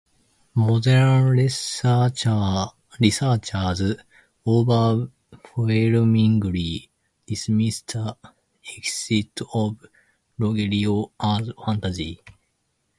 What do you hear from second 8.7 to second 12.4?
existence of Rogerio as fantasy.